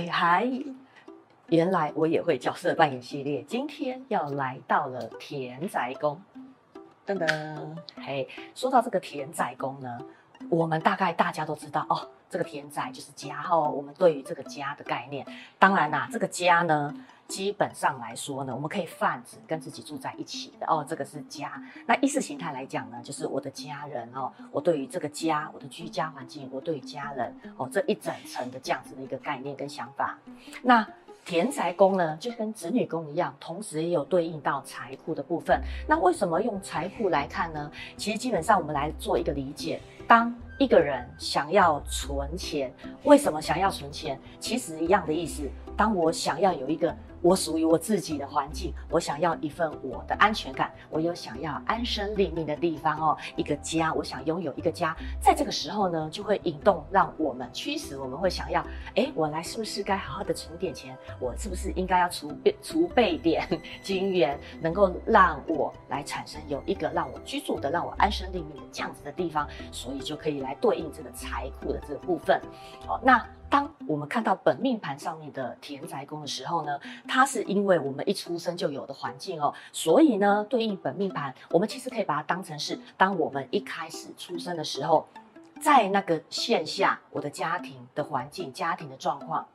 [0.00, 0.50] 嗨嗨，
[1.48, 6.18] 原来我也会角色扮演系列，今天要来到了田宅宫，
[7.06, 9.98] 噔噔，嘿，说到这个田宅宫呢，
[10.48, 15.26] 我们大概大家都知道哦，这个田宅就是家哦，我们对于这个家的概念，
[15.58, 16.94] 当然啦，这个家呢。
[17.30, 21.62] 基本上来说呢，我们可以泛指跟自己住在一起的哦，这个是家。
[21.86, 30.18] 那意识形态来讲呢，就是我的家人哦，我对于这个家，我的居家环境，我对于家人哦，这一整层的这样子的一个概念跟想法。
[30.60, 30.84] 那
[31.24, 35.62] 田宅宫呢，就跟子女宫一样，同时也有对应到财库的部分。
[35.88, 37.70] 那为什么用财库来看呢？
[37.96, 42.70] 其实基本上我们来做一个理解，当一个人想要存钱，
[43.04, 44.20] 为什么想要存钱？
[44.38, 45.48] 其实一样的意思。
[45.74, 60.96] 当我想要有一个我属于我自己的环境，我想要一份我的安全感，我有想要安身立命的地方哦，一个家，我想拥有一个家，在这个时候呢，就会引动让我们驱使我们会想要，诶，我来是不是该好好的存点钱？
[61.20, 63.46] 我是不是应该要储备储备点
[63.82, 72.40] 金元，能够让我来产生有一个让我居住的、让我安身立命的这样子的地方，所以就可以来对应这个财库的这个部分。
[72.86, 73.24] 好，那。
[73.50, 85.06] 当我们看到本命盘上面的田宅宫的时候呢，它是因为我们一出生就有的环境哦，所以呢，对应本命盘，我们其实可以把它当成是，当我们一开始出生的时候，
[85.60, 89.46] 在那个线下，我的家庭的环境、家庭的状况，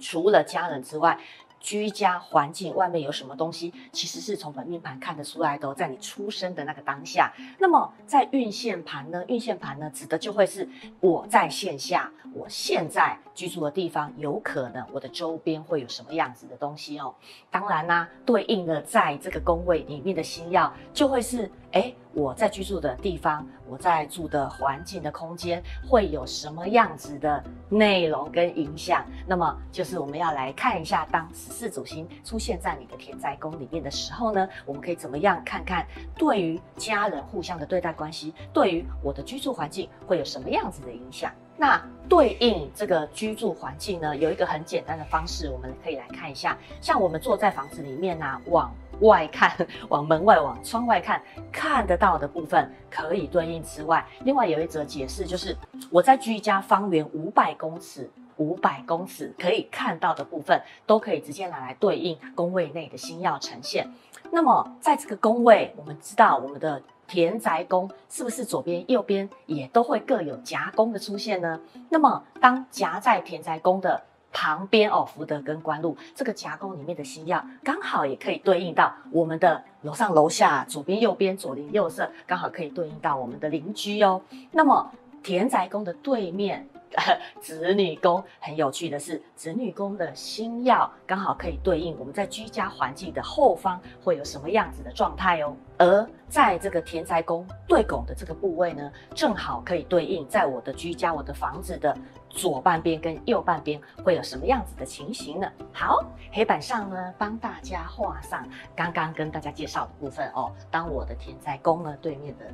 [0.00, 1.20] 除了家人之外。
[1.66, 7.32] 居家环境外面有什么东西，其实是从本命盘看得出来的哦，在你出生的那个当下。
[7.58, 9.24] 那么在运线盘呢？
[9.26, 10.68] 运线盘呢，指的就会是
[11.00, 17.12] 我在线下，我现在居住的地方，有可能我的周边会有什么样子的东西哦。
[17.50, 29.04] 当然啦，对应的在这个宫位里面的星曜，就会是诶我在居住的地方，我在住的环境的空间会有什么样子的内容跟影响？
[29.26, 35.86] 那么就是我们要来看一下，当十四主星出现在你的田宅宫里面的时候呢，我们可以怎么样看看
[36.16, 41.30] 对于家人互相的对待关系，对于我的居住环境会有什么样子的影响？
[41.56, 49.50] 那对应这个居住环境呢，有一个很简单的方式，我们可以来看一下，像我们坐在房子里面呢、啊，往外看，
[49.88, 55.56] 往门外，往窗外看，看得到的部分可以对应之外，另外有一则解释就是
[55.90, 63.90] 我在居家方圆五百公尺，五百公尺可以看到的部分，都可以直接拿来对应宫位内的星曜呈现。
[64.30, 71.60] 那么在这个宫位，我们知道我们的田宅宫是不是左边、右边也都会各有夹宫的出现呢？
[71.88, 74.02] 那么当夹在田宅宫的。
[74.32, 84.20] 旁边哦，福德跟官禄这个夹宫里面的星耀，刚好也可以对应到我们的楼上楼下、左边右边、左邻右舍，刚好可以对应到我们的邻居哦。
[84.52, 84.92] 那么
[85.22, 86.68] 田宅宫的对面。
[87.40, 95.54] 子女宫很有趣的是，子女宫的星曜刚好可以对应我们在居家环境的后方会有什么样子的状态哦。
[95.78, 101.94] 而在这个田宅宫对拱的这个部位呢，正好可以对应在我的居家、我的房子的
[102.30, 105.52] 左半边跟右半边会有什么样子的情形呢？
[105.72, 106.02] 好，
[106.32, 110.50] 黑板上呢帮大家画上刚刚跟大家介绍的部分哦。
[110.70, 112.46] 当我的田宅宫呢对面的。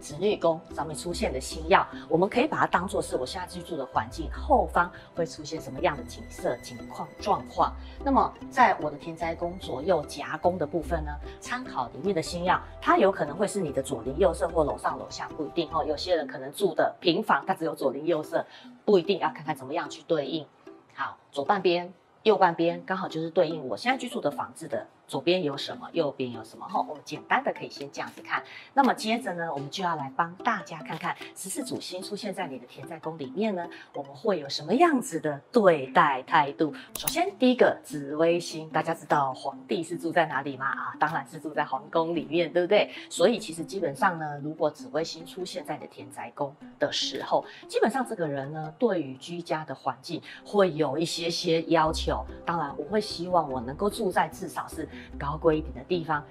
[0.00, 7.72] 子女宫上面出现的星曜，我们可以把它当做是我现在居住的环境后方会出现什么样的景色、景况、状况。
[8.04, 15.84] 那么，在我的天灾宫左右夹宫的部分呢，参考里面的星曜，它有可能会是你的左邻右舍或楼上楼下，不一定哦。
[15.84, 18.44] 有些人可能住的平房，它只有左邻右舍，
[18.84, 20.46] 不一定要看看怎么样去对应。
[20.94, 21.92] 好，左半边。
[22.22, 26.66] 右半边刚好就是对应我现在居住的房子的左边有什么，右边有什么。
[26.68, 28.42] 好，我们简单的可以先这样子看。
[28.74, 36.74] 那么接着呢，我们就要来帮大家看看十四主星出现在你的田宅宫里面呢，我们会有什么样子的对待态度。
[36.98, 40.66] 首先，第一个紫微星，大家知道皇帝是住在哪里吗？
[40.66, 42.90] 啊，当然是住在皇宫里面，对不对？
[43.08, 52.24] 所以其实基本上呢，如果紫微星出现在你的田宅宫的时候，基本上这个人呢，对于居家的环境会有一些些要求。
[52.44, 54.88] 当然，我会希望我能够住在至少是
[55.18, 56.24] 高贵一点的地方，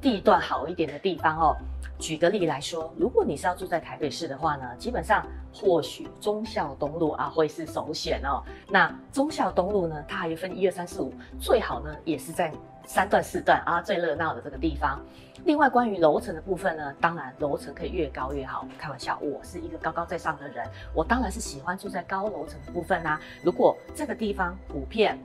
[0.00, 1.56] 地段好一点的地方哦。
[1.98, 8.40] 举个例来说，如果你是要住在台北市的话呢，基本上或许忠孝东路啊会是首选哦。
[8.70, 12.52] 那忠孝东路呢，它还有分一二三四五，最好呢也是在
[12.86, 15.00] 三段四段啊最热闹的这个地方。
[15.44, 18.64] 另外，关于楼层的部分呢，当然楼层可以越高越好。
[18.78, 23.20] 开玩笑，我是一个高高在上的人，我当然是喜欢住在高楼层的部分啦、啊。
[23.42, 25.18] 如果这个地方普遍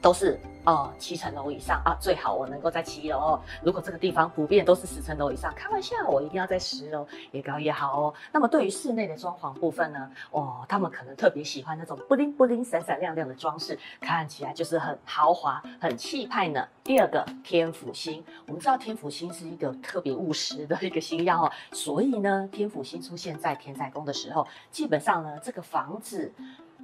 [0.00, 3.40] 都是哦，七层楼以上啊，最好我能够在七楼哦。
[3.62, 8.14] 如果这个地方普遍都是十层楼以上，开玩笑，我一定要在十楼越高越好哦。
[8.30, 16.68] 那么对于室内的装潢部分呢，哦，他们可能特别喜欢那种布灵布灵、闪闪亮亮的装饰，看起来就是很豪华、很气派呢。
[16.84, 26.32] 第二个天府星，我们知道天府星是一个特别务实的一个星曜哦，所以呢，天府星出现在田宅宫的时候，基本上呢，这个房子。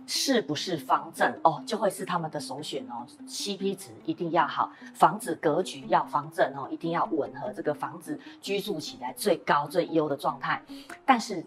[0.06, 3.04] 是不是方正哦，就会是他们的首选哦。
[3.26, 10.62] CP 值一定要好，房子格局要方正哦，一定要吻合这个房子居住起来最高最优的状态。
[11.04, 11.44] 但是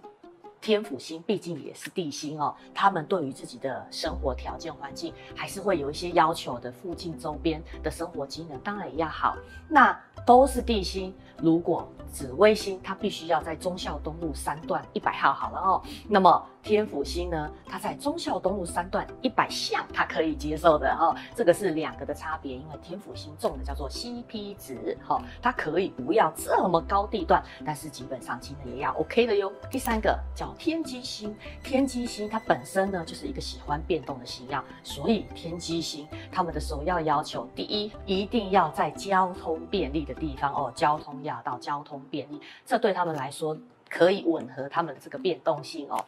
[0.59, 6.69] 天府星毕竟也是地星哦，他们对于自己的生活条件环境还是会有一些要求的。
[6.69, 9.37] 附近周边的生活机能当然也要好。
[9.69, 16.45] 那都是地星，如果紫微星它必须要在忠孝东路三段一百号好了哦，那么。
[16.61, 22.53] 天府星呢，它在忠孝东路三段一百巷，它可以接受的哈、哦，这个是两个的差别。
[22.55, 29.51] 因为天府星重的叫做 CP 值，哈、哦，它可以不要这么高地段，但是基本上机能也要 OK 的哟。
[29.71, 43.57] 第三个叫天机星，天机星它本身呢就是一个喜欢变动的星曜，所以天机星他们的首要要求，第一一定要在交通便利的地方哦，交通要到交通便利，这对他们来说
[43.89, 46.05] 可以吻合他们这个变动性哦。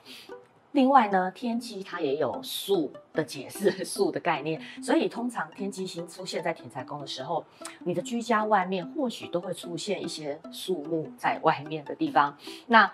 [0.74, 7.44] 另外呢，天机它也有树的解释， 树的概念，所以通常天机星出现在田财宫的时候，
[7.80, 12.38] 你的居家外面或许都会出现一些树木在外面的地方。
[12.68, 12.90] 那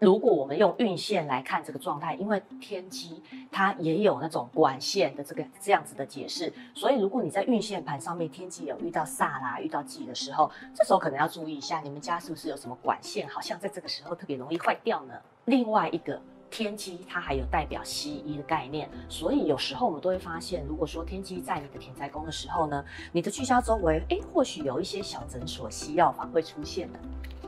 [0.00, 3.22] 如果我们用运线来看这个状态，因为天机
[3.52, 15.14] 它也有那种管线的这个这样子的解释，所以如果你在运线盘上面天机有遇到煞啦、遇到忌的时候，这时候可能要注意一下，你们家是不是有什么管线，好像在这个时候特别容易坏掉呢？
[15.44, 16.20] 另外一个。
[16.50, 26.98] 天机它还有代表西医的概念，所以有时候我们都会发现，如果说天机在你的田宅宫的时候呢，你的聚焦周围，哎，或许有一些小诊所、西药房会出现的。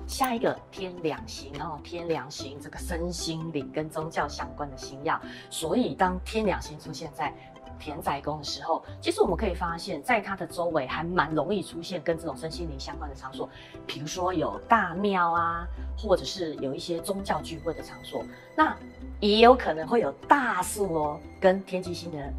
[0.07, 5.19] 下一个天两星哦，天两星这个身心灵跟宗教相关的星曜，
[5.49, 7.33] 所以当天两星出现在
[7.83, 13.49] 田宅宫的时候，其实我们可以发现，在它的周围还蛮容易出现跟这种身心灵相关的场所，
[13.87, 15.67] 比如说有大庙啊，
[15.99, 18.25] 或者是有一些宗教聚会的场所，
[18.57, 18.77] 那
[19.19, 22.33] 也有可能会有大树哦，跟天机星的。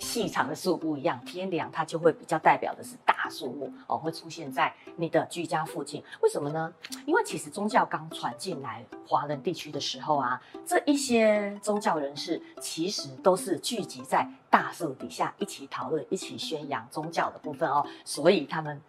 [0.00, 6.02] 细长的树不一样，天梁它就会比较代表的是大树木哦，会出现在你的居家附近。
[6.20, 6.72] 为什么呢？
[7.06, 18.80] 因为其实宗教刚传进来华人地区的时候啊，这一些宗教人士其实都是聚集在大树底下一起讨论、一起宣扬宗教的部分哦，所以他们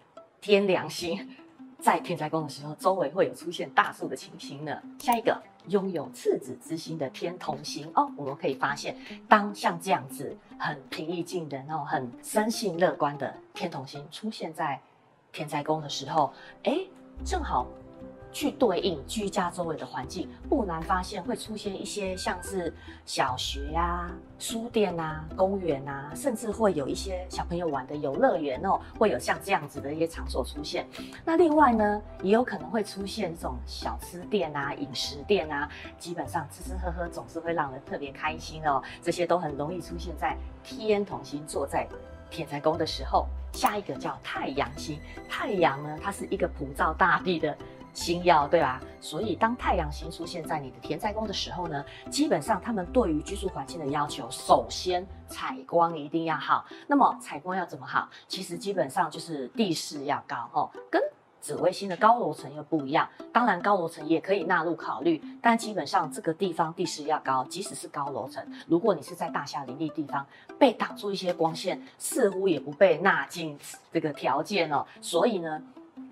[0.42, 1.38] 天良心
[1.80, 4.81] 在天灾宫的时候，周围会有出现大树的情形呢。
[5.00, 5.42] 下一个。
[5.68, 8.98] 拥有赤子之心的天同星哦，我们可以发现，
[9.28, 14.80] 当像这样子很平易近人、哦很生性乐观的天同星出现在
[15.31, 16.34] 天灾宫的时候，
[16.64, 16.80] 哎，
[17.24, 17.68] 正好。
[18.31, 22.74] 去对应居家周围的环境，不难发现会出现一些像是
[23.06, 30.88] 小学啊、书店啊、公园啊，甚至会有一些小朋友玩的游乐园哦，会有像这样子的一些场所出现。
[31.26, 38.81] 那另外呢，也有可能会出现这种小吃店啊、饮食店啊，基本上吃吃喝喝总是会让人特别开心哦。
[39.02, 41.88] 这些都很容易出现在天同星坐在
[42.30, 43.28] 田宅宫的时候。
[43.52, 47.58] 下一个叫太阳星，太阳呢，它是一个普照大地的。
[47.94, 48.81] 星曜对吧？
[49.01, 56.66] 所以当太阳星出现在你的田宅宫的时候呢，基本上他们对于居住环境的要求，首先采光一定要好。
[56.87, 58.09] 那么采光要怎么好？
[58.28, 61.02] 其实基本上就是地势要高哦，跟
[61.40, 63.07] 紫微星的高楼层又不一样。
[63.31, 70.25] 当然高楼层也可以纳入考虑，但基本上这个地方地势要高，即使是高楼层，如果你是在大厦林立地方，
[70.57, 73.57] 被挡住一些光线，似乎也不被纳进
[73.92, 74.85] 这个条件哦。
[75.02, 75.61] 所以呢。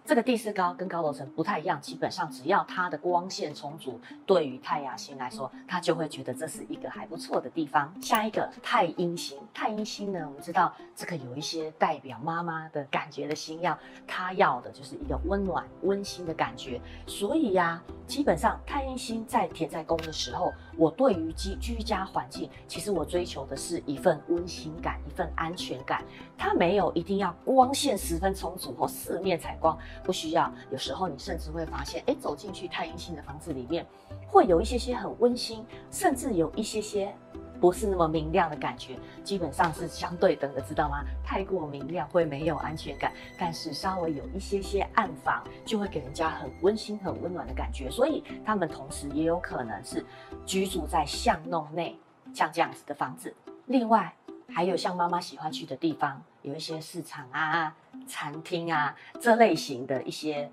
[0.08, 7.94] 这个地势高跟高楼层不太一样，基本上只要它的光线充足，对于太阳星来说，它就会觉得这是一个还不错的地方。
[8.02, 16.80] 下一个太阴星，太阴星呢，我们知道这个有一些代表妈妈的感觉的星曜，它要的就是一个温暖温馨的感觉。
[17.06, 26.02] 所以呀、基本上太阴星在田在宫的时候，我对于居居家环境，其实我追求的是一份温馨感，一份安全感。
[26.38, 29.78] 它没有一定要光线十分充足或四面采光。
[30.04, 33.86] 不需要，有时候你甚至会发现，哎，走进去太阴星的房子里面，
[34.27, 37.13] 会有一些些很温馨，甚至有一些些
[37.60, 41.04] 不是那么明亮的感觉，基本上是相对等的，知道吗？
[41.25, 47.89] 太过明亮会没有安全感，但是稍微有一些些暗房，就会给人家很温馨、很温暖的感觉。
[47.89, 50.06] 所以他们同时也有可能是
[50.46, 51.98] 居住在巷弄内，
[52.34, 53.34] 像这样子的房子。
[53.66, 54.13] 另外，
[54.50, 57.75] 还有像妈妈喜欢去的地方，有一些市场啊、
[58.08, 60.50] 餐厅啊这类型的一些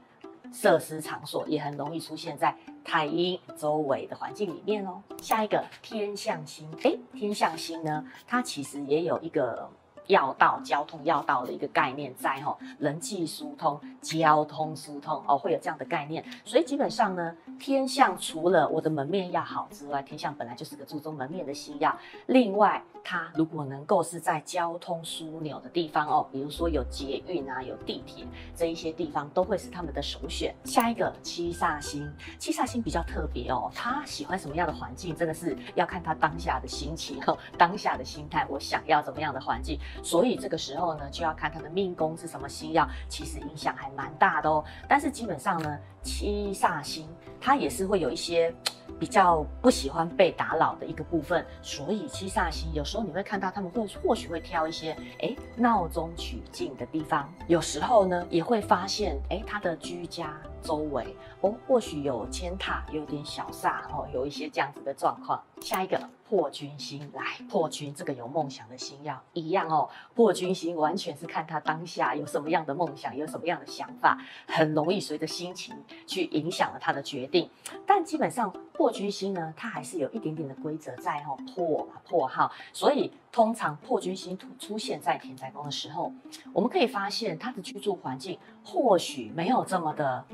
[0.53, 5.03] 设施场所，也很容易出现在太阴周围的环境里面哦。
[5.23, 9.71] 下一个天象星，诶，天象星呢，它其实也有一个。
[10.07, 16.23] 要道，交通要道的一个概念在吼，人际疏通、交通疏通哦，会有这样的概念。
[16.45, 21.97] 所以基本上呢，天相除了我的门面要好之外，天相本来就是个注重门面的星曜。
[22.27, 30.55] 另外，它如果能够是在交通枢纽的地方哦，比如说有捷运啊、有地铁这一些地方，都会是他们的首选。
[30.65, 39.79] 下一个七煞星，七煞星比较特别哦，他喜欢什么样的环境，真的是要看他当下的心情哦、 当下的心态，我想要怎么样的环境。
[40.03, 44.65] 所以这个时候呢，就要看他的命宫是什么星曜，其实影响还蛮大的哦。
[44.89, 47.09] 但是基本上呢，七煞星
[47.41, 48.55] 它也是会有一些
[48.99, 51.45] 比较不喜欢被打扰的一个部分。
[51.63, 65.41] 所以七煞星有时候你会看到他们会或许会挑一些诶闹中取静的地方，有时候呢也会发现诶他的居家周围哦或许有迁塔，有点小煞哦，有一些这样子的状况。
[65.61, 66.01] 下一个。
[66.27, 69.89] 破军星来，破军这个有梦想的星要一样哦。
[70.15, 74.19] 破军星完全是看他当下有什么样的梦想，有什么样的想法，
[74.49, 77.49] 很容易随着心情去影响了他的决定。
[77.87, 82.51] 但基本上破军星呢，它还是有一点点的规则在哦，破嘛破耗。
[82.73, 86.11] 所以通常破军星出出现在田宅宫的时候，
[86.55, 90.25] 我们可以发现他的居住环境或许没有这么的。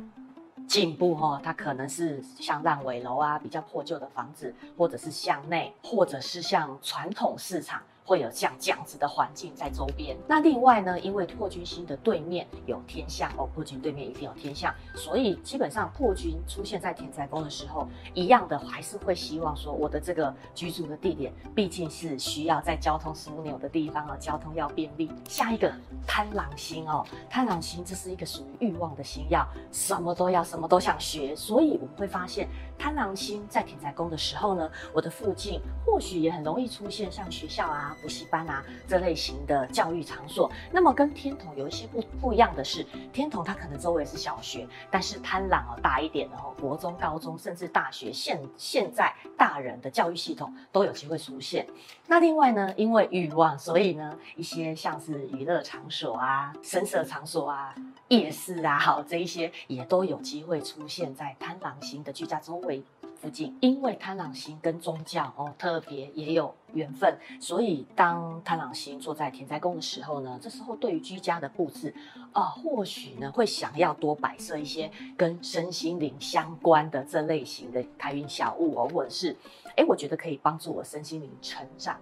[0.70, 7.82] 进步哈，它可能是像烂尾楼啊，比较破旧的房子，或者是向内，或者是像传统市场。
[8.10, 10.16] 会有像这样子的环境在周边。
[10.26, 25.08] 那另外呢，因为破军星的对面有天象哦，破军对面一定有天象，所以基本上破军出现在田宅宫的时候，一样的还是会希望说，我的这个居住的地点毕竟是需要在交通枢纽的地方啊，交通要便利。
[25.28, 25.72] 下一个
[26.04, 37.96] 贪狼星哦，贪狼星这是一个属于欲望的星曜，什么都要，什么都想学，所以我们会发现贪狼星在田宅宫的时候呢，我的附近或许也很容易出现像学校啊。
[38.00, 51.66] 补习班啊，这类型的教育场所，那么跟天童有一些不不一样的是，天童它可能周围是小学，但是贪狼哦大一点的哦，国中、高中甚至大学，现现在大人的教育系统都有机会出现。
[52.06, 57.74] 那另外呢，因为欲望，所以呢，一些像是娱乐场所啊、声色场所啊、
[58.08, 62.82] 夜市啊，好这一些也都有机会出现在贪狼星的居家周围。
[63.20, 71.94] 附近，因为贪狼星跟宗教哦特别也有缘分，所以当贪狼星坐在田宅宫的时候呢，这时候对于居家的布置
[72.32, 79.36] 啊、或许呢会想要多摆设一些跟身心灵相关的这类型的开运小物哦，或者是
[79.76, 82.00] 哎，我觉得可以帮助我身心灵成长。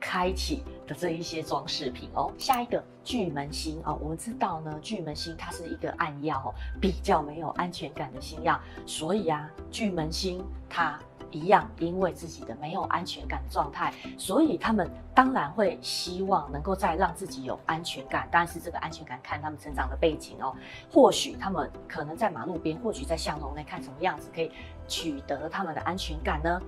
[0.00, 10.98] 开启的这一些装饰品哦，下一个巨门星哦，我们知道呢，巨门星它是一个暗曜，比较没有安全感的星曜，所以啊，巨门星它
[11.30, 20.54] 一样，因为自己的没有安全感的状态，所以他们当然会希望能够再让自己有安全感，但是这个安全感看他们成长的背景哦，
[20.90, 24.50] 或许他们可能在马路边，或许在巷弄内看什么样子可以
[24.86, 26.60] 取得他们的安全感呢？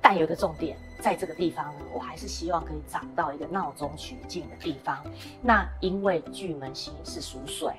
[0.00, 4.98] 但有一个重点，在这个地方呢，我还是希望可以找到一个闹中取静的地方。
[5.40, 7.72] 那因为巨门星是属水，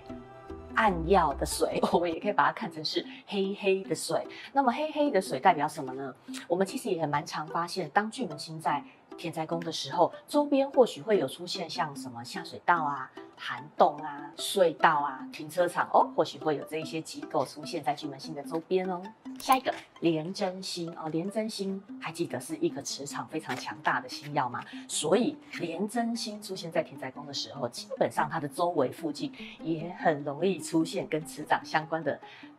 [0.76, 4.26] 暗曜的水， 我们也可以把它看成是黑黑的水。
[4.52, 6.14] 那么黑黑的水代表什么呢？
[6.48, 8.84] 我们其实也蛮常发现，当巨门星在
[9.18, 13.12] 天灾宫的时候，周边或许会有出现像什么下水道啊。
[13.46, 19.02] 涵洞啊、隧道啊、停车场哦，或许会有这一些机构出现在巨门星的周边哦。
[19.38, 24.64] 下一个廉贞星哦，廉贞星还记得是一个磁场非常强大的星耀吗？
[24.88, 32.18] 所以廉贞星出现在田宅宫的时候，基本上它的周围附近也很容易出现跟磁场相关的，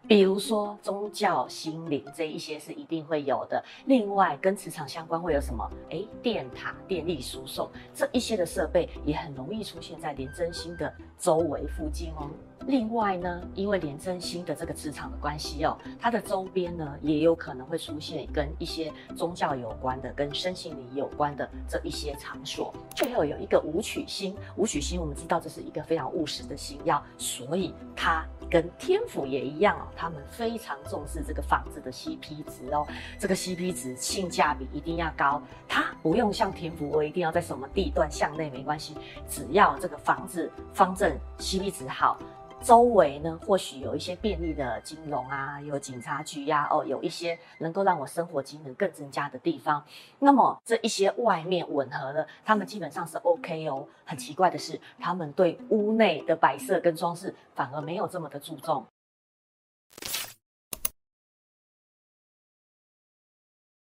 [0.08, 3.62] 比如说宗教、心灵这一些是一定会有的。
[3.86, 5.70] 另外跟磁场相关会有什么？
[5.90, 10.64] 诶，电塔、电力输送这一些的设备也很容易出现在廉贞星。
[10.64, 12.30] 星的周围附近哦。
[12.66, 22.72] 另外呢，因为廉贞星的这个磁场的关系哦，它的周边呢也有可能会出现跟一些宗教有关的、跟身心灵有关的这一些场所。
[22.96, 32.86] 最后有一个武曲星，武曲星我们知道这是一个非常务实的星曜，所以它跟天府也一样哦，他们非常重视这个房子的 CP 值哦，
[33.18, 38.96] 这个 CP 值性价比一定要高，它不用像天府，我一定要在什么地段向内没关系，
[39.28, 42.18] 只要这个房子方正 CP 值好。
[42.64, 49.84] 周围呢，或许有一些便利的金融啊，有警察局呀、啊，哦，有一些能够让我生活机能更增加的地方。
[50.18, 53.86] 那么这一些外面吻合了，他们基本上是 OK 哦。
[54.06, 58.86] 很奇怪的是，他们对屋内的摆设跟装饰反而没有这么的注重。